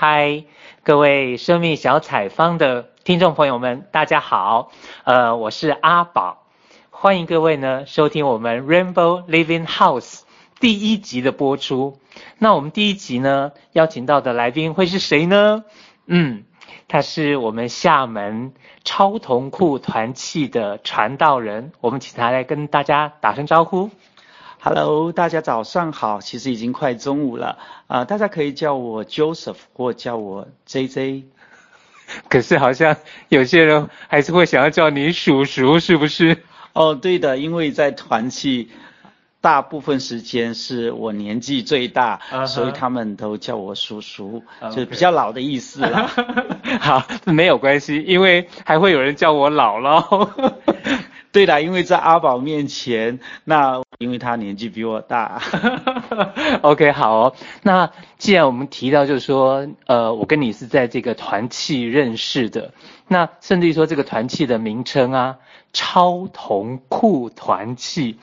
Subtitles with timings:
[0.00, 0.44] 嗨，
[0.84, 4.70] 各位生命小采方的听众朋友们，大家好。
[5.02, 6.44] 呃，我是阿宝，
[6.90, 10.20] 欢迎各位呢收听我们 Rainbow Living House
[10.60, 11.98] 第一集的播出。
[12.38, 15.64] 那我们第一集呢邀请到的来宾会是谁呢？
[16.06, 16.44] 嗯，
[16.86, 18.52] 他是我们厦门
[18.84, 23.90] 超同库团契的传道人，我们请他来跟大家打声招呼。
[24.60, 31.22] Hello，大家早上好，其实已经快中午了啊，呃，大家可以叫我 Joseph 或叫我 JJ。
[32.28, 32.96] 可是好像
[33.28, 36.38] 有些人还是会想要叫你叔叔，是不是？
[36.72, 38.70] 哦，对的，因为在团契，
[39.40, 42.46] 大部分时间是我年纪最大，uh -huh.
[42.46, 46.10] 所以他们都叫我叔叔.就是比较老的意思了。
[46.80, 50.28] 好，没有关系，因为还会有人叫我姥姥。
[51.38, 55.40] 对的，因为在阿宝面前，那因为他年纪比我大。
[56.62, 57.34] OK，好哦。
[57.62, 62.72] 那既然我们提到，就是说，呃，我跟你是在这个团契认识的，
[63.06, 65.38] 那甚至于说这个团契的名称啊，
[65.72, 68.18] 超同库团契，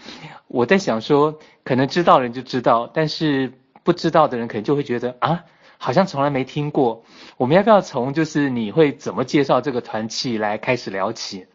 [0.50, 3.54] 我在想说，可能知道的人就知道，但是
[3.84, 5.46] 不知道的人可能就会觉得啊，
[5.78, 7.06] 好像从来没听过。
[7.38, 11.46] 我们要不要从就是你会怎么介绍这个团契来开始聊起？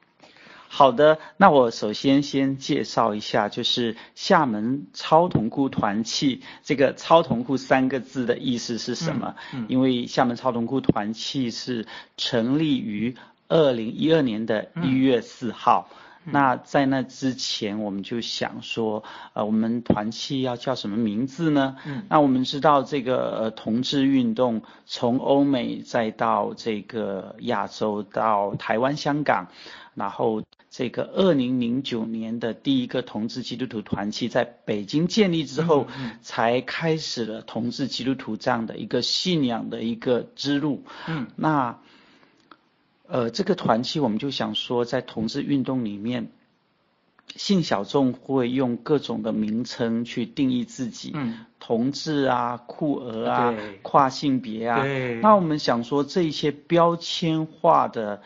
[0.73, 6.43] 好的，那我首先先介绍一下，就是厦门超同库团契。
[6.63, 9.35] 这个“超同库”三个字的意思是什么？
[9.53, 13.17] 嗯嗯、因为厦门超同库团契是成立于
[13.49, 15.89] 二零一二年的一月四号。
[16.25, 21.77] 嗯、那在那之前，我们就想说，呃，我们团契要叫什么名字呢？
[21.85, 29.49] 嗯、那我们知道，这个呃同志运动从欧美再到这个亚洲，到台湾、香港。
[29.93, 35.89] 然后，这个二零零九年的第一个同志基督徒团契在北京建立之后，
[36.23, 40.85] 才开始了同志基督徒这样的一个信仰的一个之路。
[41.09, 41.81] 嗯，那，
[43.09, 46.31] 呃，这个团契我们就想说，在同志运动里面，
[47.35, 54.85] 性小众会用各种的名称去定义自己，嗯，同志啊、酷儿啊、跨性别啊。
[55.21, 58.23] 那我们想说，这一些标签化的。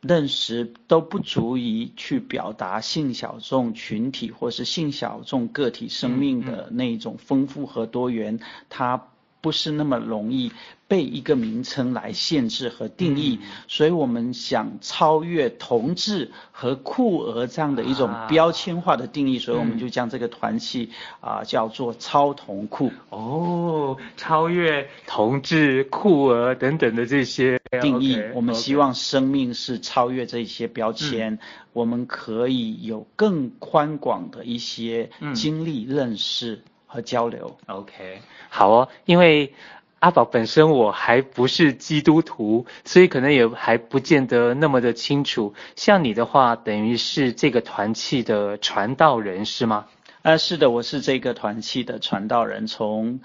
[0.00, 8.40] 认识都不足以去表达性小众群体或是性小众个体生命的那种丰富和多元，
[8.70, 9.09] 它
[9.40, 10.52] 不是那么容易
[10.86, 20.90] 被一个名称来限制和定义，嗯、所以我们想超越同志和酷儿这样的一种标签化的定义，啊、所以我们就将这个团契
[21.20, 22.90] 啊、呃、叫做超同酷。
[23.10, 31.38] 哦，超越同志、酷儿等等的这些定义.我们希望生命是超越这些标签，嗯、
[31.72, 37.56] 我们可以有更宽广的一些经历、认识和交流。
[37.66, 38.20] OK，
[38.50, 39.54] 好哦，因为。
[40.00, 45.52] 阿宝本身我还不是基督徒，所以可能也还不见得那么的清楚。
[45.76, 49.84] 像你的话，等于是这个团契的传道人是吗？
[50.22, 53.20] 呃，是的，我是这个团契的传道人，从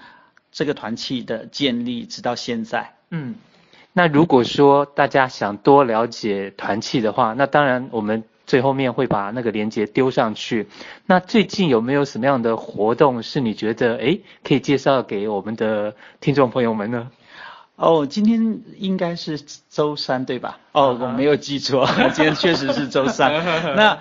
[0.52, 2.92] 这个团契的建立直到现在。
[3.08, 3.36] 嗯，
[3.94, 8.22] 那如果说大家想多了解团契的话，那当然我们。
[8.46, 10.68] 最后面会把那个链接丢上去。
[11.04, 17.10] 那最近有没有什么样的活动是你觉得诶可以介绍给我们的听众朋友们呢？
[17.76, 20.58] 哦，今天应该是周三对吧？
[20.72, 23.32] 哦，我没有记错， 今天确实是周三。
[23.76, 23.98] 那。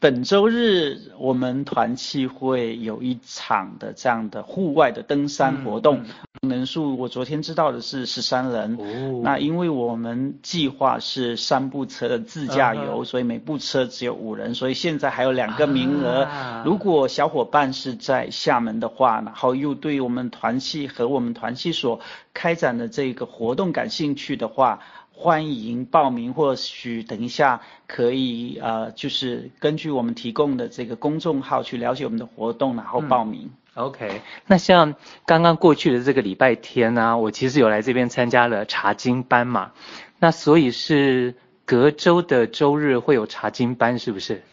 [0.00, 6.04] 本周日我们团契会有一场的这样的户外的登山活动，
[6.42, 8.76] 嗯、人数我昨天知道的是十三人。
[8.78, 9.20] 哦。
[9.24, 16.22] 那因为我们计划是三部车的自驾游，啊，所以每部车只有五人，所以现在还有两个名额。
[16.22, 16.62] 啊。
[16.64, 21.98] 如果小伙伴是在厦门的话，然后又对我们团契和我们团契所
[22.32, 24.78] 开展的这个活动感兴趣的话。
[25.20, 33.50] 欢迎报名，或许等一下可以呃，就是根据我们提供的这个公众号去了解我们的活动，然后报名。
[33.74, 34.94] 嗯、OK，那像
[35.26, 39.72] 刚刚过去的这个礼拜天呢、啊，我其实有来这边参加了查经班嘛，
[40.20, 44.44] 那所以是隔周的周日会有查经班，是不是？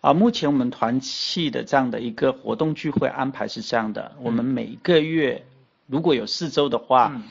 [0.00, 5.44] 啊，目前我们团契的这样的一个活动聚会安排是这样的，嗯、我们每个月
[5.86, 7.24] 如果有四周的话，嗯、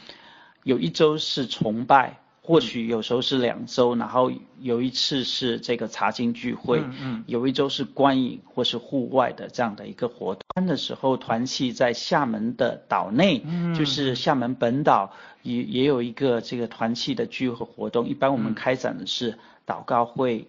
[0.61, 2.19] 有一周是崇拜。
[2.45, 10.67] 或许有时候是两周，然后有一次是这个茶经聚会，嗯嗯，有一周是观影或是户外的这样的一个活动。
[10.67, 15.11] 的时候，团契在厦门的岛内，嗯，就是厦门本岛
[15.41, 18.07] 也也有一个这个团契的聚会活动。
[18.07, 20.47] 一般我们开展的是祷告会，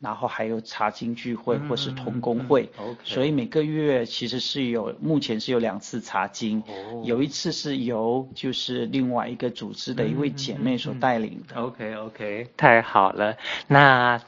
[0.00, 3.14] 然后还有查经聚会或是同工会，嗯嗯嗯 okay.
[3.14, 11.56] 所以每个月其实是有目前是有两次查经，哦、有一次是由就是另外一个组织的一位姐妹所带领的。
[11.60, 13.36] OK OK，太好了。
[13.66, 14.22] 那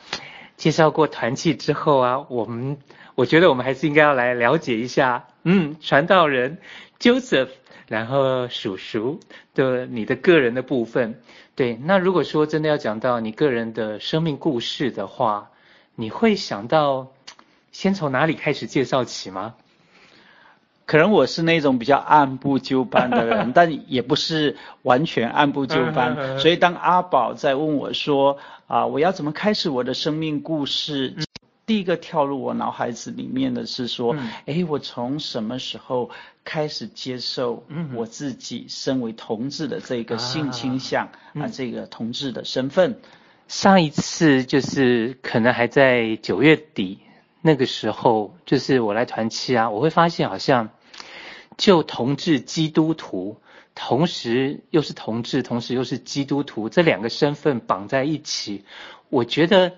[0.58, 2.76] 介绍过团契之后啊，我们
[3.14, 6.58] 我觉得我们还是应该要来了解一下，嗯，传道人
[7.00, 7.48] Joseph，
[7.88, 9.20] 然后叔叔
[9.54, 11.20] 的你的个人的部分。
[11.54, 15.50] 对，那如果说真的要讲到你个人的生命故事的话，
[15.94, 17.12] 你会想到
[17.70, 19.54] 先从哪里开始介绍起吗？
[20.84, 26.38] 可能我是那种比较按部就班的人， 但也不是完全按部就班。
[26.38, 31.14] 所以当阿宝在问我说啊，我要怎么开始我的生命故事？
[31.16, 31.24] 嗯、
[31.64, 36.10] 第一个跳入我脑海子里面的是说，哎、嗯，我从什么时候
[36.44, 42.98] 开始接受我自己身为同志的这个性倾向啊，这个同志的身份？
[43.52, 47.00] 上一次就是可能还在九月底
[47.42, 50.70] 那个时候，就是我来团契啊，我会发现好像
[51.58, 53.36] 就同志基督徒，
[53.74, 58.64] 同时又是同志，同时又是基督徒这两个身份绑在一起，
[59.10, 59.74] 我觉得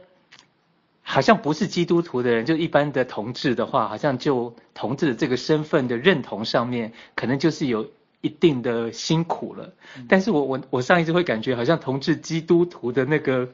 [1.03, 7.91] 好像不是基督徒的人，就一般的同志的话，好像就同志的这个身份的认同上面，可能就是有。
[8.25, 9.75] 一定的辛苦了，
[10.09, 13.51] 但是我我我上一次会感觉好像同志基督徒的那个，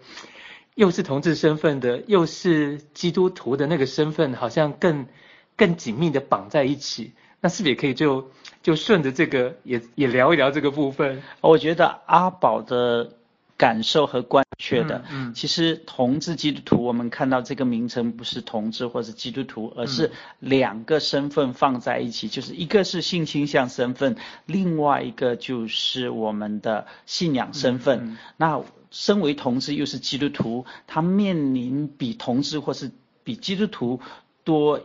[0.77, 5.07] 又是同志身份的，又是基督徒的那个身份，好像更
[5.57, 7.15] 更紧密的绑在一起。
[7.41, 8.31] 那是不是也可以就
[8.63, 11.21] 就顺着这个也也聊一聊这个部分？
[11.41, 13.17] 我觉得阿宝的。
[13.61, 24.17] 感受和关切的，嗯，嗯，其实同志基督徒，我们看到这个名称不是同志或是基督徒，而是两个身份放在一起，就是一个是性倾向身份，
[24.47, 28.17] 另外一个就是我们的信仰身份。
[28.39, 32.91] 那身为同志又是基督徒，他面临比同志或是
[33.23, 34.01] 比基督徒
[34.43, 34.81] 多。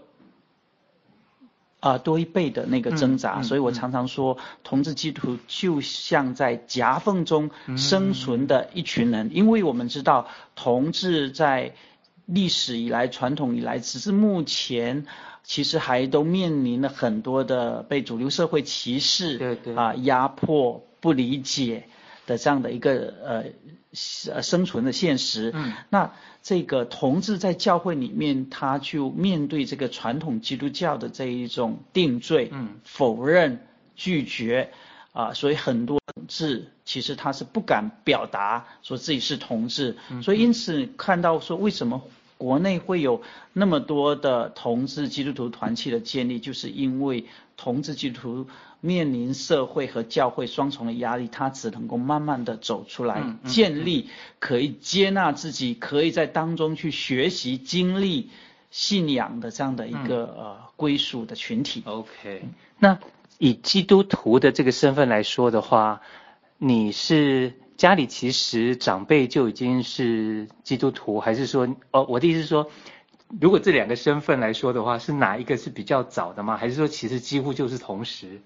[1.85, 11.75] 啊，多一倍的那个挣扎，嗯嗯、所以我常常说，同志基督徒就像在夹缝中生存的一群人，嗯、因为我们知道，同志在
[12.25, 15.05] 历史以来、传统以来，只是目前
[15.43, 19.75] 其实还都面临了很多的被主流社会歧视、对对。
[19.75, 21.87] 啊压迫、不理解
[22.25, 23.43] 的这样的一个呃。
[24.29, 25.53] 呃，生存的现实。
[25.55, 26.11] 嗯，那
[26.43, 34.71] 这个同志在教会里面，他就面对这个传统基督教的这一种定罪、嗯，否认、拒绝，
[35.13, 39.95] 啊，所以很多同志其实他是不敢表达说自己是同志。
[40.11, 42.03] 嗯，所以因此看到说，为什么
[42.37, 43.21] 国内会有
[43.53, 47.25] 那么多的同志基督徒团契的建立，就是因为
[47.57, 48.47] 同志基督徒。
[48.81, 58.29] 面临社会和教会双重的压力，他只能够慢慢的走出来，嗯嗯、建立可以接纳自己，可以在当中去学习、经历
[58.69, 61.81] 信仰的这样的一个、嗯、呃归属的群体。
[61.87, 62.43] OK，
[62.77, 62.99] 那
[63.39, 66.01] 以基督徒的这个身份来说的话，
[66.59, 72.69] 你是家里其实长辈就已经是基督徒，还是说，哦，我的意思是说，
[73.41, 76.57] 如果这两个身份来说的话，是哪一个是比较早的吗？
[76.57, 78.41] 还是说其实几乎就是同时？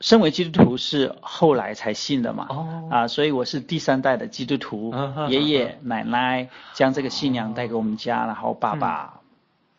[0.00, 9.20] 身为基督徒是后来才信的嘛，哦、啊，所以我是第三代的基督徒，哦、爷爷、哦、奶奶将这个信仰带给我们家，哦、然后爸爸、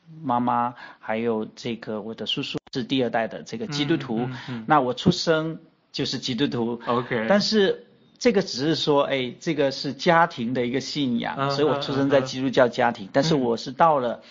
[0.10, 5.60] 嗯、妈妈还有这个我的叔叔是第二代的这个基督徒，嗯嗯嗯、那我出生
[5.96, 7.86] 就是基督徒，OK，但是
[8.20, 14.22] 这个只是说，哎，这个是家庭的一个信仰，哦、所以我出生在基督教家庭，哦、但是我是到了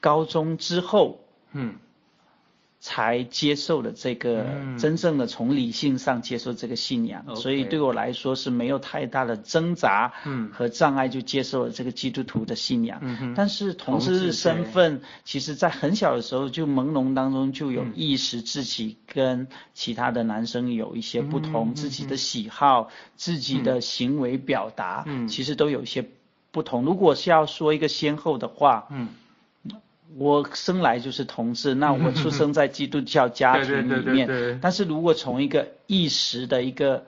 [0.00, 1.20] 高中之后，
[1.52, 1.76] 嗯。
[2.94, 4.46] 才接受了这个
[4.78, 10.12] 真正的从理性上接受这个信仰，嗯、所以对我来说是没有太大的挣扎
[10.52, 13.00] 和障碍就接受了这个基督徒的信仰。
[13.02, 26.08] 嗯、但是同志身份，其实在很小的时候就朦胧当中就有意识自己跟其他的男生有一些不同，嗯、自己的喜好、嗯、自己的行为表达，嗯、其实都有一些
[26.52, 26.84] 不同。
[26.84, 29.08] 如果是要说一个先后的话，嗯。
[30.16, 34.58] 我生来就是同志，那我 出生在基督教家庭里面。
[34.60, 37.04] 但是如果从一个意识的一个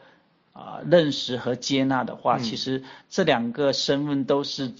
[0.52, 4.72] 啊、呃、认识和接纳的话，嗯、其实这两个身份都是。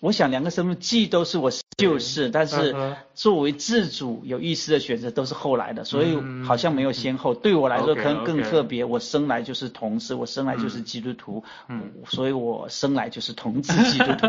[0.00, 2.74] 我想两个身份既都是我就是，但是
[3.14, 7.34] 作为自主有意识的选择都是后来的，所以好像没有先后。
[7.34, 14.26] 对我来说可能更特别，我生来就是同志，我生来就是基督徒，嗯，所以我生来就是同志基督徒。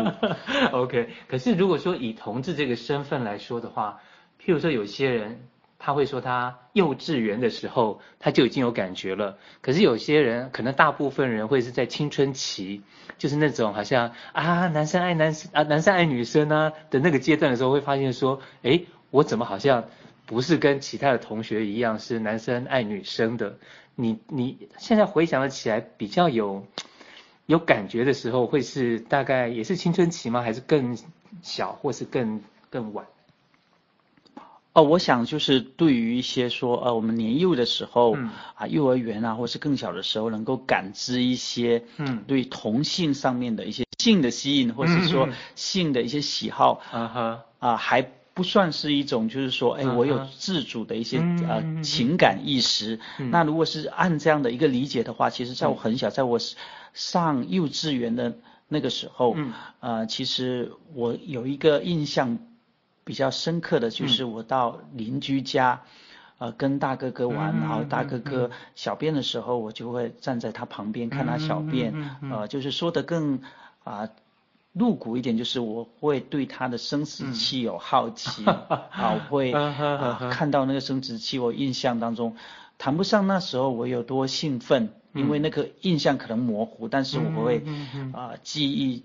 [0.72, 4.00] OK，可是如果说以同志这个身份来说的话，
[4.44, 5.46] 譬如说有些人
[5.84, 9.36] 他会说他幼稚园的时候他就已经有感觉了。
[9.60, 12.80] 可是有些人，可能大部分人会是在青春期，
[13.18, 19.84] 就是那种好像啊男生爱男生啊男生爱女生啊的那个阶段的时候，会发现说，哎，我怎么好像
[20.24, 23.58] 不是跟其他的同学一样是男生爱女生的？
[23.94, 26.66] 你你现在回想了起来，比较有
[27.44, 30.40] 有感觉的时候，会是大概也是青春期吗？
[30.40, 30.96] 还是更
[31.42, 33.04] 小，或是更更晚？
[34.74, 48.02] 哦，我想就是对于一些说，呃，我们年幼的时候，嗯、啊，幼儿园啊，或是更小的时候，能够感知一些，嗯，对同性上面的一些性的吸引，嗯、或是说性的一些喜好，啊哈，啊，还
[48.34, 52.98] 不算是一种，就是说，哎，我有自主的一些、嗯、呃情感意识。
[53.20, 56.40] 嗯、那如果是按这样的一个理解的话，其实在我很小，在我
[56.92, 58.34] 上幼稚园的
[58.66, 62.40] 那个时候，嗯，呃，其实我有一个印象。
[63.04, 65.82] 比较深刻的就是我到邻居家，
[66.38, 71.92] 嗯、呃，跟大哥哥玩，嗯、然后大哥哥小便的时候，我就会站在他旁边看他小便，
[72.30, 73.40] 呃，就是说的更
[73.84, 74.08] 啊
[74.72, 78.54] 露骨一点，就是我会对他的生殖器有好奇，嗯、
[78.90, 82.36] 啊，我会啊看到那个生殖器，我印象当中
[82.78, 87.62] 谈不上那时候我有多兴奋，因为那个印象可能模糊，但是我会
[88.12, 89.04] 啊记忆。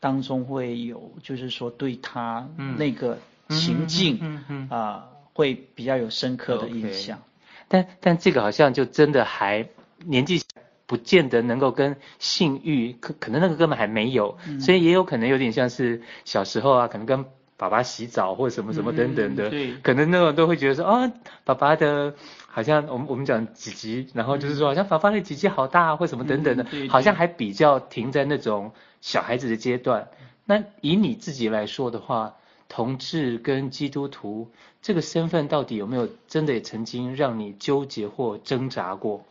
[0.00, 3.18] 当中会有，就是说对他那个
[3.50, 5.02] 情境啊、嗯嗯呃，
[5.34, 7.18] 会比较有深刻的印象。
[7.18, 7.20] Okay.
[7.68, 9.68] 但但这个好像就真的还
[10.04, 10.42] 年纪
[10.86, 17.24] 不见得能够跟性欲，可可能那个根本还没有，嗯、所以也有可能有点像是小时候啊，可能跟
[17.56, 21.12] 爸爸洗澡或者什么什么等等的，嗯、对，可能那种都会觉得说啊，
[21.44, 22.14] 爸爸的
[22.46, 28.72] 好像我们我们讲几级，然后就是说好像爸爸的几级好大或什么等等的，嗯、对对好像还比较停在那种。
[29.00, 30.08] 小孩子的阶段，
[30.44, 32.36] 那以你自己来说的话，
[32.68, 34.50] 同志跟基督徒
[34.82, 39.24] 这个身份到底有没有真的也曾经让你纠结或挣扎过？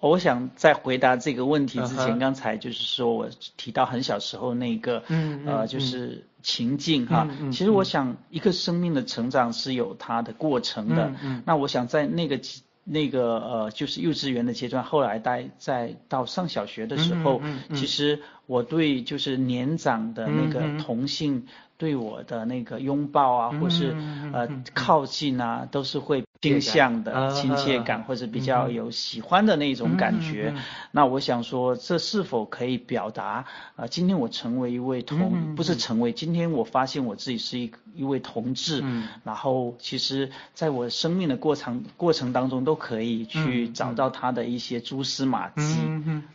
[0.00, 7.26] 我想在回答这个问题之前，刚才就是说我提到很小时候那个，嗯呃，就是情境哈。
[7.50, 11.14] 其实我想一个生命的成长是有它的过程的。
[11.22, 11.42] 嗯。
[11.46, 12.38] 那我想在那个。
[12.84, 21.46] 那个呃，就是幼稚园的阶段，后来待在到上小学的时候，嗯嗯嗯、其实我对就是年长的那个同性
[21.78, 23.96] 对我的那个拥抱啊，嗯、或是
[24.32, 26.23] 呃靠近啊，都是会。
[26.40, 30.54] 倾向的亲切感，或者比较有喜欢的那种感觉。
[30.90, 33.24] 那我想说，这是否可以表达？
[33.24, 38.80] 啊、呃，今天我成为一位同，不是成为，今天我发现我自己是一一位同志。
[38.84, 39.08] 嗯。
[39.24, 45.62] 然后，其实在我生命的过程过程当中，都可以去找到他的一些蛛丝马迹。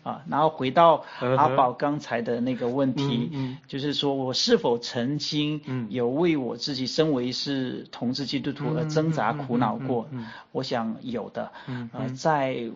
[0.01, 3.29] 啊，然后回到阿宝刚才的那个问题，
[3.67, 9.88] 就是说我是否曾经有为我自己身为是同志基督徒而挣扎苦恼过？
[10.11, 11.51] 嗯，我想有的。
[11.67, 12.69] 嗯，呃，在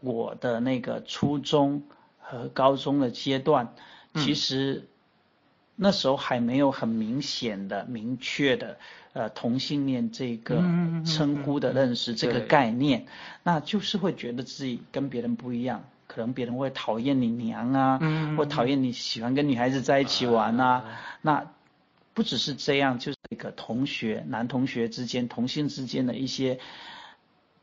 [0.00, 1.82] 我的那个初中
[2.18, 3.74] 和高中的阶段，
[4.12, 4.86] 嗯、其实
[5.76, 8.78] 那时候还没有很明显的、明确的
[9.12, 10.56] 呃同性恋这个
[11.04, 13.06] 称呼的认识这个概念，
[13.42, 21.46] 那就是会觉得自己跟别人不一样，可能别人会讨厌你娘啊，嗯、或讨厌你喜欢跟女孩子在一起玩啊，嗯、那。
[22.18, 26.58] 不只是这样，就是一个同学，男同学之间，同性之间的一些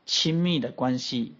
[0.06, 1.34] 亲密的关系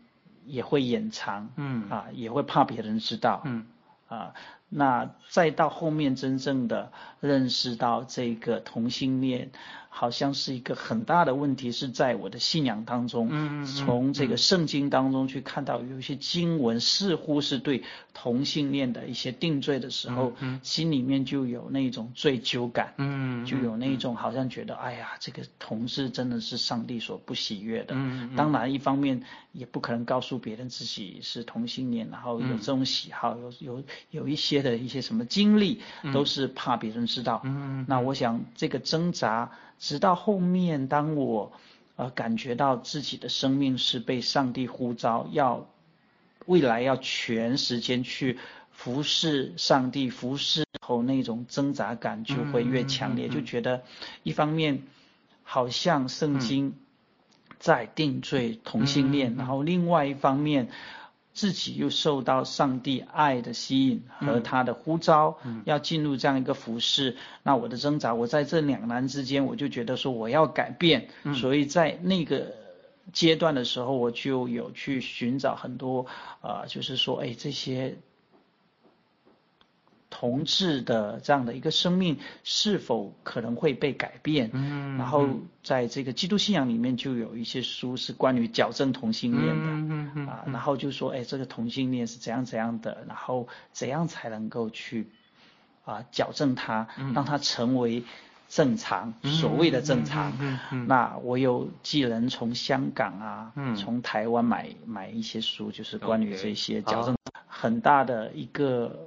[0.45, 1.89] 也会掩藏，嗯。
[1.89, 3.67] 啊，也会怕别人知道，嗯。
[4.09, 4.35] 啊，
[4.69, 9.51] 那再到后面真正的认识到这个同性恋。
[9.89, 17.83] 好像是一个很大的问题，是在我的信仰当中，嗯，从这个圣经当中去看到有一些经文似乎是对
[18.13, 35.81] 同性恋的一些定罪的时候，嗯，心里面就有那种罪疚感，嗯，就有那种好像觉得，哎呀，这个同志真的是上帝所不喜悦的，嗯，当然一方面也不可能告诉别人自己是同性恋，然后有这种喜好，有有有一些的一些什么经历，
[36.13, 39.51] 都是怕别人知道，嗯，那我想这个挣扎。
[39.79, 41.53] 直到后面，当我
[41.97, 45.69] 呃感觉到自己的生命是被上帝呼召，要
[46.47, 48.39] 未来要全时间去
[48.71, 53.83] 服侍上帝，服侍后那种挣扎感就会越强烈，就觉得
[54.23, 54.83] 一方面
[55.43, 56.75] 好像圣经
[57.59, 60.69] 在定罪同性恋，然后另外一方面。
[61.37, 67.17] 自己又受到上帝爱的吸引和他的呼召，要进入这样一个服饰。
[67.43, 72.55] 那我的挣扎，我在这两难之间，我就觉得说我要改变，嗯、所以在那个
[73.13, 76.07] 阶段的时候，我就有去寻找很多，
[76.41, 77.99] 呃，就是说，哎，这些。
[80.19, 84.49] 同志的这样的一个生命是否可能会被改变？
[84.55, 85.29] 嗯，然后
[85.63, 95.11] 在这个基督信仰里面就有一些书是关于矫正同性恋的，嗯嗯啊，然后就说，哎，这个同性恋是怎样怎样的，然后怎样才能够去
[95.85, 98.03] 啊矫正它，让它成为
[98.49, 100.33] 正常，所谓的正常。
[100.41, 107.15] 嗯嗯，那我有寄人从香港啊，从台湾买买一些书，就是关于这些矫正，
[107.47, 108.99] 很大的一个。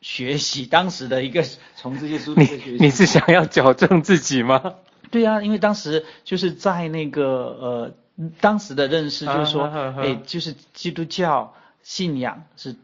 [0.00, 4.74] 学习当时的一个从这些书的学习，你你是想要矫正自己吗？
[5.10, 12.76] 对啊，因为当时就是在那个呃，当时的认识就是说，哎、啊，就是基督教信仰是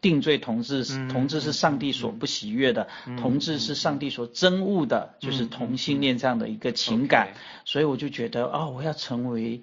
[0.00, 9.60] 定罪同志，嗯、同志是上帝所不喜悦的，嗯、同志是上帝所憎恶的，嗯、就是同性恋这样的一个情感，嗯、所以我就觉得哦，我要成为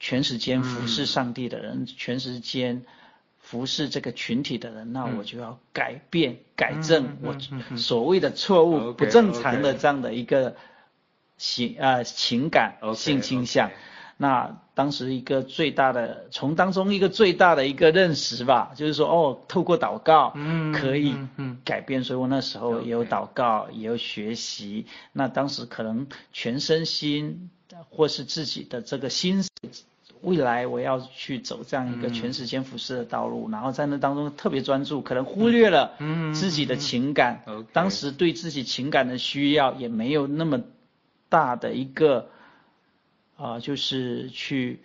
[0.00, 2.84] 全时间服侍上帝的人，嗯、全时间。
[3.50, 7.34] 服侍这个群体的人，那我就要改变、嗯、改正我
[7.78, 10.54] 所谓的错误、嗯、不正常的这样的一个
[11.38, 13.70] 情呃情感、性倾向。
[14.18, 21.16] 那当时一个最大的，从当中一个最大的一个认识吧，就是说哦，透过祷告，嗯，可以
[21.64, 22.00] 改变。
[22.00, 24.84] 嗯嗯、所以我那时候也有祷告也有学习。
[25.14, 27.48] 那当时可能全身心
[27.88, 29.48] 或是自己的这个心思。
[30.22, 35.92] 未来我要去走这样一个全时间服侍的道路，嗯、然后在那当中特别专注，可能忽略了
[36.34, 37.42] 自己的情感。
[37.46, 40.60] 嗯嗯嗯、当时对自己情感的需要也没有那么
[41.28, 42.30] 大的一个
[43.36, 44.80] 啊、呃，就是去。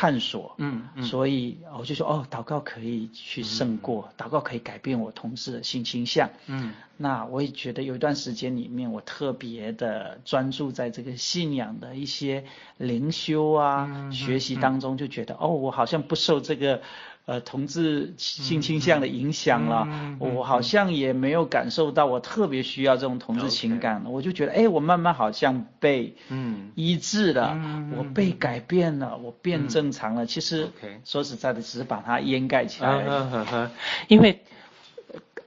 [0.00, 12.44] 探索，嗯，嗯，所以我就说，哦，祷告可以去胜过，嗯、祷告可以改变我同事的性倾向，嗯，那我也觉得有一段时间里面，我特别的专注在这个信仰的一些
[12.76, 16.80] 灵修啊、嗯、学习当中，就觉得，哦，我好像不受这个。
[17.28, 30.24] 呃，同志性倾向的影响了，嗯嗯嗯、我好像也没有感受到我特别需要这种同志情感.我就觉得，哎，我慢慢好像被嗯医治了，嗯、我被改变了，嗯、我变正常了。
[30.24, 30.70] 嗯、其实.
[31.04, 33.06] 说实在的，只是把它掩盖起来而已。
[33.06, 33.70] 嗯嗯嗯、
[34.08, 34.40] 因为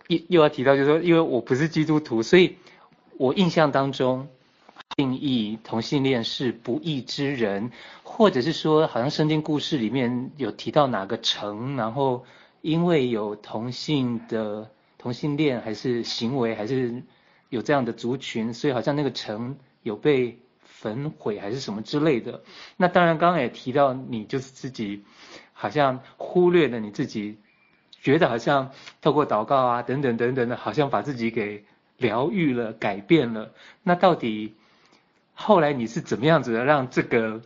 [0.07, 2.57] 又又要提到，就是说，因为我不是基督徒，所以
[3.17, 4.27] 我印象当中。
[4.95, 7.71] 定义同性恋是不义之人，
[8.03, 12.25] 或者是说，好像圣经故事里面有提到哪个城，然后
[12.61, 17.03] 因为有同性的同性恋还是行为，还是
[17.49, 22.41] 有这样的族群，所以好像那个城有被焚毁还是什么之类的。
[22.77, 25.03] 那当然，刚刚也提到你就是自己
[25.53, 27.37] 好像忽略了你自己，
[28.01, 31.63] 觉得好像透过祷告啊等等等等的，好像把自己给
[31.97, 33.53] 疗愈了、改变了。
[33.83, 34.55] 那到底？
[35.33, 37.41] 后来你是怎么样子的让这个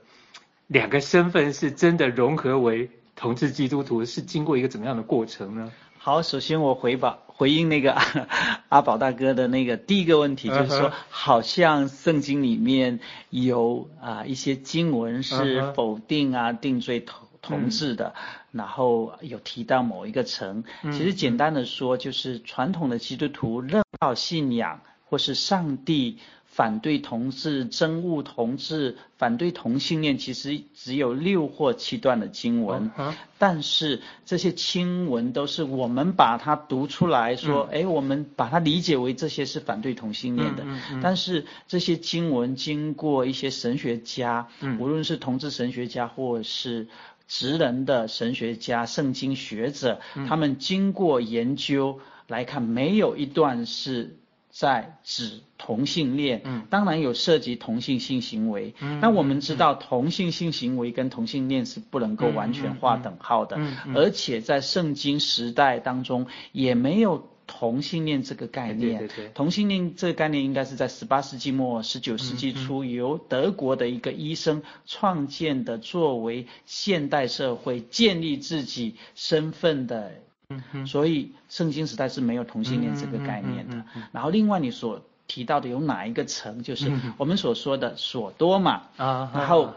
[0.68, 4.04] 两个身份是真的融合为同志基督徒？
[4.04, 5.72] 是经过一个怎么样的过程呢？
[5.98, 8.04] 好，首先我回吧回应那个阿，
[8.70, 18.14] 阿宝大哥的那个第一个问题，就是说好像圣经里面有啊一些经文是否定啊定罪同同志的，
[18.52, 20.64] 然后有提到某一个城。
[20.84, 26.18] 其实简单的说，就是传统的基督徒认道信仰或是上帝。
[26.56, 40.64] 反对同志、憎恶同志、反对同性恋，其实只有六或七段的经文，嗯、但是这些经文都是我们把它读出来说，哎、嗯，我们把它理解为这些是反对同性恋的。
[41.04, 46.88] 但是这些经文经过一些神学家，嗯、无论是同志神学家或是
[47.28, 54.16] 职人的神学家、圣经学者，嗯、他们经过研究来看，没有一段是。
[54.58, 80.14] 在指同性恋，嗯，当然有涉及同性性行为，嗯，那我们知道同性性行为跟同性恋是不能够完全划等号的，嗯，嗯，嗯，而且在圣经时代当中也没有同性恋这个概念，对对对，同性恋这个概念应该是在十八世纪末十九世纪初由德国的一个医生创建的，作为现代社会建立自己身份的。
[80.50, 83.84] 嗯哼，所以圣经时代是没有同性恋这个概念的。
[84.12, 89.74] 然后另外你所提到的有哪一个城，就是我们所说的索多玛啊，然后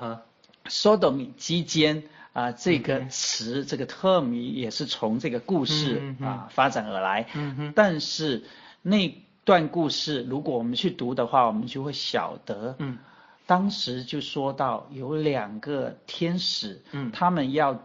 [0.66, 2.02] Sodom 之间
[2.34, 7.26] 啊这个词这个 term 也是从这个故事啊发展而来。
[7.74, 8.44] 但是
[8.82, 12.98] 那段故事如果我们去读的话，我们就会晓得，嗯，
[13.46, 17.82] 当时就说到有两个天使，嗯，他们要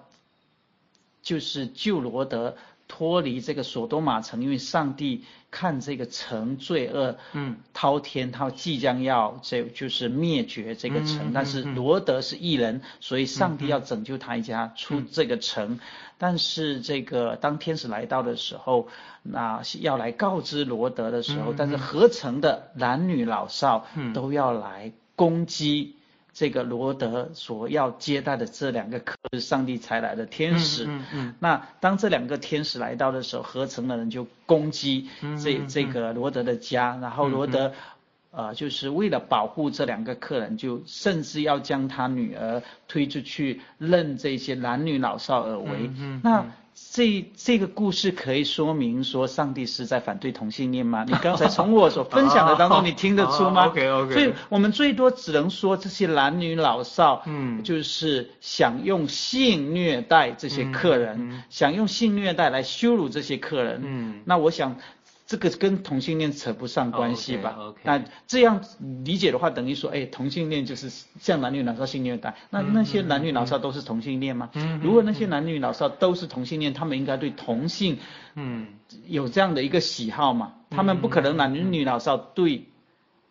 [1.21, 2.57] 就是救罗德。
[2.95, 15.71] 脱离这个索多玛城，因为上帝看这个城罪恶，嗯，滔天，他即将要这就是灭绝这个城，嗯、但是罗德是异人，所以上帝要拯救他一家出这个城。
[15.71, 15.79] 嗯、
[16.19, 18.87] 但是这个当天使来到的时候，
[19.23, 25.95] 那要来告知罗德的时候，嗯、但是合城的男女老少都要来攻击。
[26.33, 30.85] 这个罗德所要接待的这两个客是上帝才来的天使。
[30.85, 31.35] 嗯嗯，嗯。
[31.39, 35.09] 那当这两个天使来到的时候，合成的人就攻击
[35.43, 37.73] 这这个罗德的家，然后罗德，
[38.31, 45.89] 呃，就是为了保护这两个客人，就甚至要将他女儿推出去，任这些男女老少而为。
[45.97, 46.19] 嗯。
[46.23, 46.45] 那。
[46.91, 51.05] 这这个故事可以说明说上帝是在反对同性恋吗？
[51.07, 54.13] 你刚才从我所 分享的当中，你听得出吗？OK OK。
[54.13, 63.81] 所以我们最多只能说这些男女老少，嗯，就是想用性虐待这些客人，想用性虐待来羞辱这些客人。
[63.83, 64.75] 嗯，那我想。
[65.25, 67.77] 这个跟同性恋扯不上关系吧？Okay, okay.
[67.83, 68.61] 那这样
[69.05, 72.35] 理解的话，等于说，哎，同性恋就是像男女老少性虐待。
[72.49, 74.49] 那那些男女老少都是同性恋吗？
[74.53, 77.99] 嗯，如果那些男女老少都是同性恋，他们应该对同性，
[78.35, 78.67] 嗯，
[79.07, 80.55] 有这样的一个喜好嘛？
[80.69, 82.67] 他们不可能男女老少对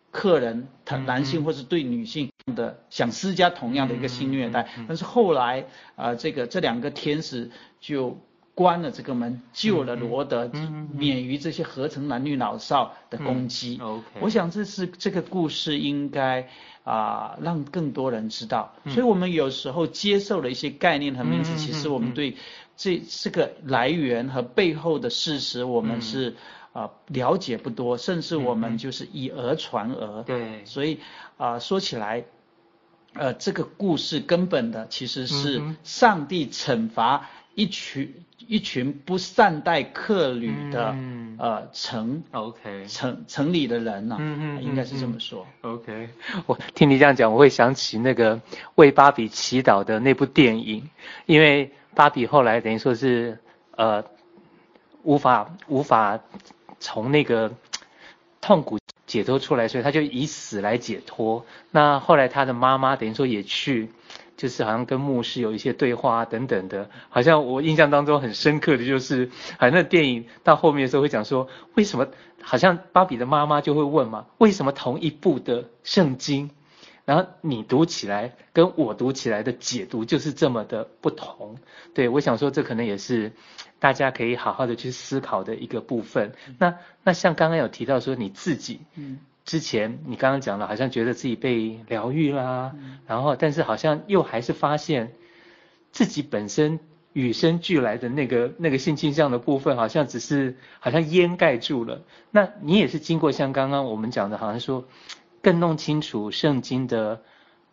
[0.09, 4.67] 客人，他男性或是对女性的想施加同样的一个性虐待。
[4.87, 5.61] 但是后来
[5.95, 8.17] 啊，呃，这个这两个天使就。
[8.55, 10.51] 关了这个门，救了罗德，
[10.93, 13.79] 免于这些合成男女老少的攻击。
[13.81, 16.41] OK，我想这是这个故事应该
[16.83, 18.75] 啊、呃、让更多人知道。
[18.89, 22.37] 所以我们有时候接受了一些概念和名词，其实我们对
[22.77, 26.35] 这这个来源和背后的事实，我们是
[26.73, 30.21] 啊、呃、了解不多，甚至我们就是以讹传讹。
[30.21, 30.99] 对，所以
[31.37, 32.23] 啊、呃、说起来，
[33.15, 38.13] 呃这个故事根本的其实是上帝惩罚一群。
[38.47, 45.45] 一群不善待客旅的、嗯、呃城，OK，城城里的人呢、啊，嗯嗯，应该是这么说。
[45.61, 46.09] OK，
[46.45, 48.39] 我听你这样讲，我会想起那个
[48.75, 50.89] 为芭比祈祷的那部电影，
[51.25, 53.37] 因为芭比后来等于说是
[53.75, 54.03] 呃
[55.03, 56.19] 无法无法
[56.79, 57.51] 从那个
[58.41, 61.45] 痛苦解脱出来，所以他就以死来解脱。
[61.71, 63.89] 那后来他的妈妈等于说也去。
[64.43, 72.09] 就是好像跟牧师有一些对话啊等等的，好像我印象当中很深刻的就是，好像那电影到后面的时候会讲说，为什么
[72.41, 76.49] 好像芭比的妈妈就会问嘛，为什么同一部的圣经，
[77.05, 81.55] 然后你读起来跟我读起来的解读就是这么的不同？
[81.93, 83.31] 对，我想说这可能也是
[83.79, 86.33] 大家可以好好的去思考的一个部分。
[86.59, 89.19] 那那像刚刚有提到说你自己，嗯。
[89.45, 95.13] 之前你刚刚讲了，好像觉得自己被疗愈啦，嗯、然后但是好像又还是发现
[95.91, 96.79] 自己本身
[97.11, 102.01] 与生俱来的那个那个性倾向的部分，好像只是好像掩盖住了。
[102.31, 104.85] 那你也是经过像刚刚我们讲的，好像说
[105.41, 107.21] 更弄清楚圣经的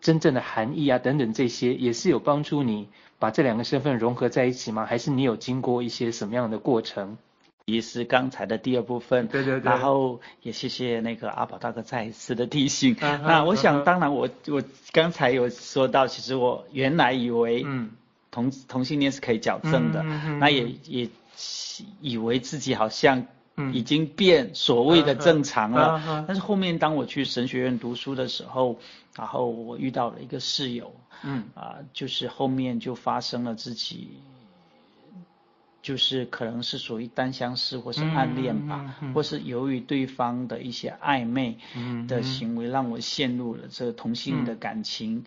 [0.00, 4.84] 真正的含义啊等等这些，也是有帮助你把这两个身份融合在一起吗？
[4.86, 7.16] 还是你有经过一些什么样的过程？
[7.70, 12.94] 也是刚才的第二部分，对对对，然后也谢谢那个阿宝大哥再一次的提醒。
[12.96, 17.62] Uh 那我想，当然我我刚才有说到，其实我原来以为
[18.30, 20.02] 同，嗯，同性恋是可以矫正的，
[20.38, 21.08] 那也也
[22.00, 23.26] 以为自己好像
[23.72, 25.98] 已经变所谓的正常了。
[25.98, 28.78] Uh uh 但是后面当我去神学院读书的时候，
[29.16, 34.18] 然后我遇到了一个室友，嗯啊，就是后面就发生了自己。
[35.90, 41.58] 就是可能是属于单相思或是暗恋吧，嗯嗯嗯、或是由于对方的一些暧昧
[42.06, 45.24] 的行为，让我陷入了这个同性的感情，嗯、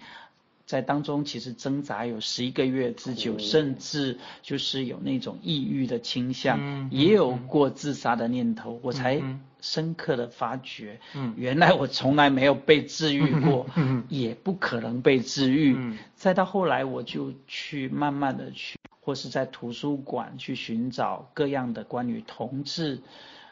[0.66, 9.22] 在当中其实挣扎有十一个月之久，哦、甚至就是有那种抑郁的倾向，嗯、也有过自杀的念头，嗯、我才
[9.60, 13.66] 深刻的发觉，嗯、原来我从来没有被治愈过，
[14.08, 15.76] 也不可能被治愈。
[15.78, 18.78] 嗯、再到后来，我就去慢慢的去。
[19.04, 23.02] 或是在图书馆去寻找各样的关于同志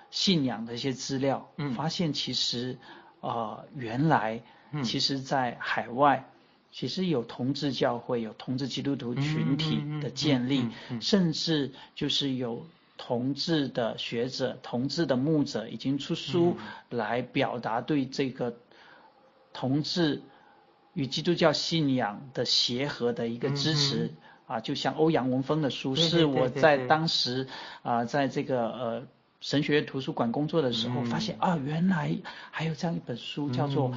[0.10, 2.78] 信仰的一些资料，嗯，发现其实，
[3.20, 4.42] 呃，原来，
[4.84, 6.30] 其实，在海外，
[6.72, 10.70] 其实有同志教会，有同志基督徒群体的建立，
[11.02, 12.66] 甚至就是有
[12.98, 16.56] 同志的学者、同志的牧者已经出书
[16.90, 18.56] 来表达对这个
[19.52, 20.22] 同志
[20.94, 24.12] 与基督教信仰的协和的一个支持。
[24.52, 27.48] 啊，就像欧阳文峰的书，是我在当时
[27.84, 29.04] 啊，在这个呃
[29.40, 32.18] 神学院图书馆工作的时候，发现啊，原来
[32.52, 33.90] 还有这样一本书叫做《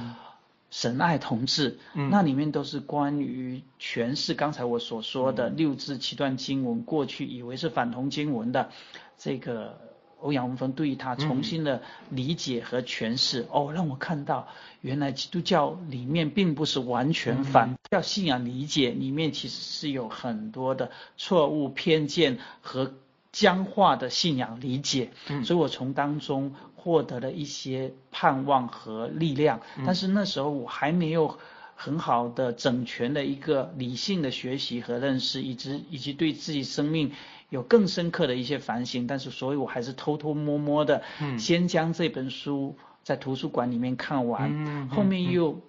[0.71, 1.77] 神爱同志》，
[2.09, 8.69] 那里面都是关于诠释刚才我所说的六字七段经文，过去以为是反同经文的，
[9.17, 9.77] 这个
[10.21, 14.47] 欧阳文峰对于他重新的理解和诠释，嗯、哦，让我看到
[14.79, 22.93] 原来基督教里面并不是完全反教信仰理解，里面其实是有很多的错误偏见和
[23.31, 29.61] 僵化的信仰理解，嗯、所以我从当中获得了一些盼望和力量。
[29.77, 31.37] 嗯、但是那时候我还没有
[31.73, 37.13] 很好的整全的一个理性的学习和认识，以及以及对自己生命
[37.49, 39.07] 有更深刻的一些反省。
[39.07, 41.01] 但是所以我还是偷偷摸摸的，
[41.39, 45.61] 先将这本书在图书馆里面看完，嗯、后面又。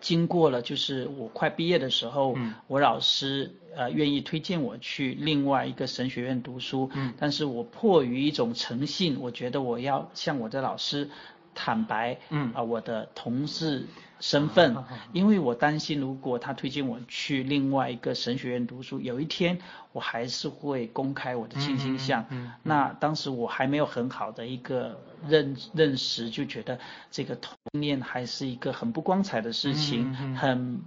[0.00, 11.08] 经过了，就是我快毕业的时候，嗯、我老师呃愿意推荐我去另外一个神学院读书，嗯、但是我迫于一种诚信，我觉得我要向我的老师
[11.54, 12.48] 坦白，嗯。
[12.48, 13.86] 啊、呃，我的同志
[14.26, 19.58] 身份，嗯、因为我担心如果他推荐我去另外一个神学院读书，有一天
[19.92, 22.22] 我还是会公开我的性倾向。
[22.22, 26.78] 嗯嗯嗯、那当时我还没有很好的一个认认识，就觉得
[27.10, 30.80] 这个同性恋还是一个很不光彩的事情，很。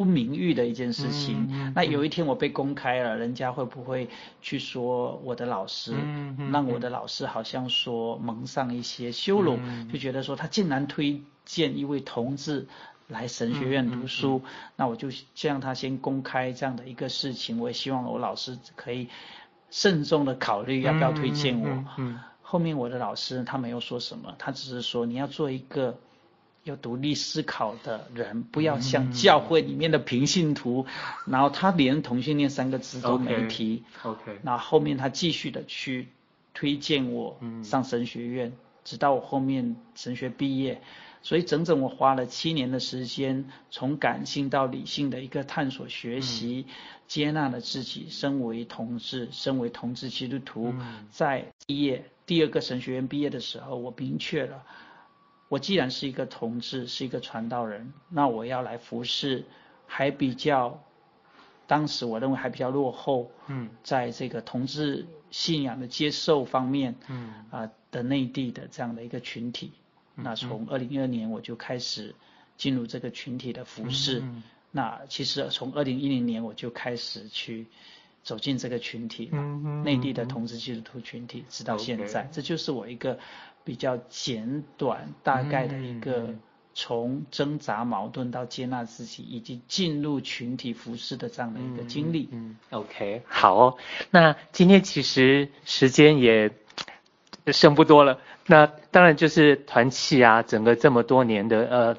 [0.00, 4.08] 不名誉的一件事情，那有一天我被公开了，人家会不会
[4.40, 12.66] 去说我的老师，嗯嗯、让我的老师好像说蒙上一些羞辱，嗯、就觉得说他竟然推荐一位同志
[13.08, 19.10] 来神学院读书，嗯嗯嗯、那我就先让他先公开这样的一个事情，我也希望我老师可以
[19.68, 21.84] 慎重的考虑要不要推荐我。
[22.40, 25.98] 后面我的老师他没有说什么，他只是说你要做一个。
[26.70, 33.82] 有独立思考的人，不要像教会里面的平信徒，嗯、然后他连同性恋三个字都没提。
[34.02, 36.08] OK，那后，后面他继续的去
[36.54, 40.80] 推荐我上神学院，嗯、直到我后面神学毕业，
[41.22, 46.74] 所以整整我花了七年的时间，从感性到理性的一个探索学习，嗯、
[47.06, 54.62] 接纳了自己身为同志，身为同志基督徒，嗯、在毕业第二个神学院毕业的时候，我明确了。
[55.50, 59.44] 我既然是一个同志，是一个传道人，那我要来服侍，
[59.84, 60.80] 还比较，
[61.66, 69.72] 当时我认为还比较落后，嗯，在这个同志信仰的接受方面，嗯，啊的内地的这样的一个群体，
[70.14, 70.68] 嗯、那从。
[70.68, 72.14] 二零一二年我就开始
[72.56, 77.66] 进入这个群体的服侍，嗯，那其实从二零一零年我就开始去
[78.22, 83.18] 走进这个群体，嗯，内地的同志基督徒群体，直到现在，这就是我一个。
[83.64, 86.34] 比较简短大概的一个
[86.72, 92.28] 从挣扎矛盾到接纳自己以及进入群体服饰的这样的一个经历。
[92.32, 93.76] 嗯，嗯，OK，好哦。
[94.10, 96.50] 那今天其实时间也
[97.46, 98.18] 剩不多了。
[98.46, 101.96] 那当然就是团契啊，整个这么多年的呃，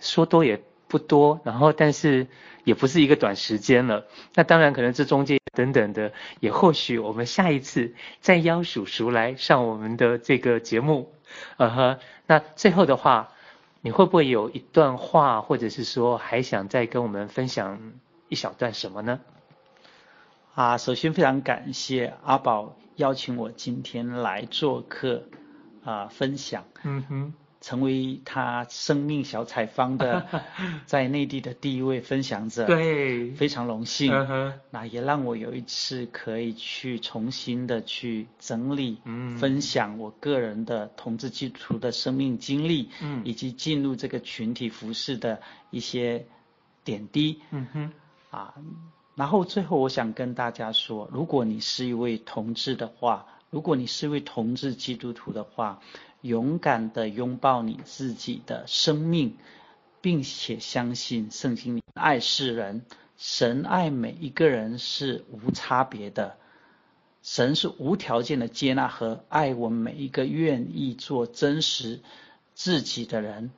[0.00, 2.26] 说多也不多，然后但是
[2.64, 4.06] 也不是一个短时间了。
[4.34, 5.38] 那当然可能这中间。
[5.58, 11.12] 等等的，也或许我们下一次再邀叔叔来上我们的这个节目，
[11.56, 13.32] 呃呵，那最后的话，
[13.80, 17.80] 你会不会有一段话，或者是说还想再跟我们分享
[18.28, 19.18] 一小段什么呢？
[20.54, 25.24] 啊，首先非常感谢阿宝邀请我今天来做客
[25.82, 26.62] 啊，分享。
[26.84, 27.34] 嗯哼。
[27.68, 30.26] 成为他生命小采访的
[30.86, 34.10] 在内地的第一位分享者，对，非常荣幸。
[34.10, 34.54] Uh.
[34.70, 46.24] 那也让我有一次可以去重新的去整理、嗯、分享我个人的同志基督徒的生命经历，嗯，以及进入这个群体服饰的一些
[46.84, 47.42] 点滴。
[47.50, 47.92] 嗯哼，
[48.30, 48.54] 啊，
[49.14, 55.80] 然后最后我想跟大家说，如果你是一位同志的话，如果你是一位同志基督徒的话。
[56.20, 59.36] 勇敢的拥抱你自己的生命，
[60.00, 62.82] 并且相信圣经里爱世人，
[63.16, 66.36] 神爱每一个人是无差别的，
[67.22, 72.00] 神是无条件的接纳和爱我们每一个愿意做真实
[72.52, 73.52] 自己的人，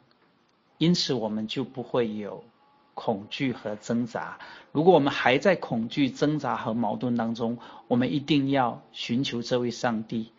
[0.77, 2.45] 因此我们就不会有
[2.93, 4.39] 恐惧和挣扎。
[4.73, 7.57] 如果我们还在恐惧、挣扎和矛盾当中，
[7.89, 10.33] 我们一定要寻求这位上帝，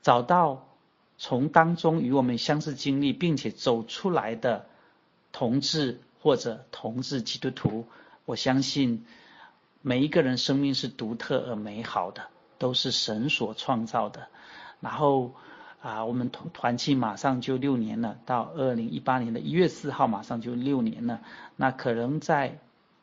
[0.00, 0.64] 找到。
[1.18, 4.66] 从当中与我们相似经历，并且走出来的
[5.32, 7.86] 同志或者同志基督徒，
[8.24, 9.04] 我相信
[9.82, 12.22] 每一个人生命是独特而美好的，
[12.58, 14.28] 都是神所创造的。
[14.80, 15.32] 然后
[15.82, 21.20] 啊，我们团团契马上就六年了，到二零一八年的一月四号马上就六年了。
[21.56, 22.58] 那可能在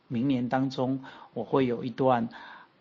[0.08, 2.30] 明年当中，我会有一段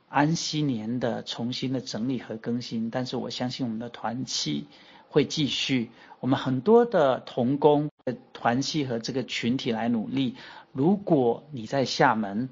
[0.08, 4.68] 安息年的重新的整理和更新，但是我相信我们的团契。
[5.14, 10.34] 会继续，我们很多的同工的团契和这个群体来努力。
[10.72, 12.48] 如果你在厦门，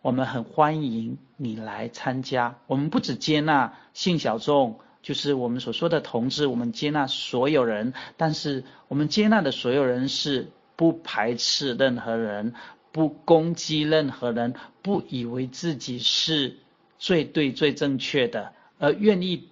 [0.00, 2.56] 我们很欢迎你来参加。
[2.68, 12.54] 我们不只接纳性小众，就是我们所说的同志，我们接纳所有人，但是我们接纳的所有人是不排斥任何人，
[12.92, 16.58] 不攻击任何人，不以为自己是
[16.96, 19.48] 最对、最正确的，而愿意。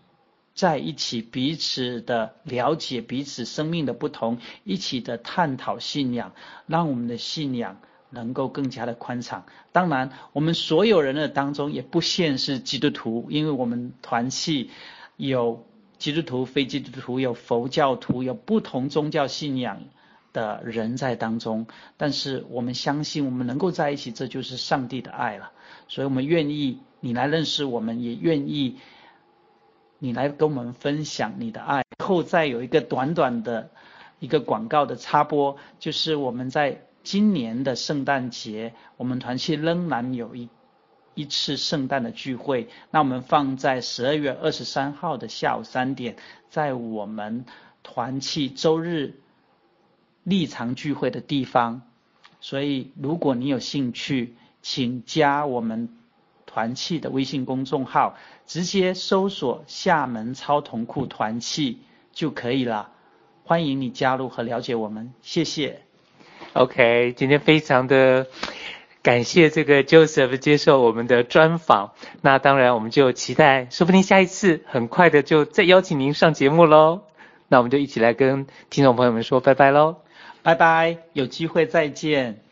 [0.54, 6.32] 在一起，彼此的了解，彼此生命的不同，一起的探讨信仰，
[6.66, 7.78] 让我们的信仰
[8.10, 9.46] 能够更加的宽敞。
[9.72, 14.70] 当然，我们所有人的当中也不限是基督徒，因为我们团契
[15.16, 15.64] 有
[15.96, 19.84] 基督徒、非基督徒，有佛教徒，有不同宗教信仰
[20.34, 21.66] 的人在当中。
[21.96, 25.50] 但是我们相信，我们能够在一起，这就是上帝的爱了。
[25.88, 28.76] 所以，我们愿意你来认识我们，也愿意。
[30.04, 33.70] 你来跟我们分享你的爱，后再有一个短短的
[34.18, 40.48] 一个广告的插播，就是我们在今年的圣诞节，我们团契仍然有一
[41.14, 46.16] 一次圣诞的聚会，那我们放在十二月二十三号的下午三点，
[46.50, 47.44] 在我们
[47.84, 49.20] 团契周日
[50.24, 51.82] 立场聚会的地方，
[52.40, 55.96] 所以如果你有兴趣，请加我们。
[56.52, 58.14] 团契的微信公众号，
[58.46, 61.78] 直接搜索厦门超同库团契
[62.12, 62.90] 就可以了。
[63.44, 65.80] 欢迎你加入和了解我们，谢谢。
[66.52, 68.26] OK，今天非常的
[69.02, 71.92] 感谢这个 Joseph 接受我们的专访。
[72.20, 77.00] 那当然，我们就期待，说不定下一次很快的就再邀请您上节目喽。
[77.48, 79.96] 那我们就一起来跟听众朋友们说拜拜喽，
[80.42, 82.42] 拜拜，有机会再见。